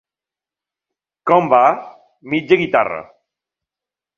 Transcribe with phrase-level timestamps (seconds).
[1.31, 1.61] Com va?
[2.35, 2.99] Mitja guitarra.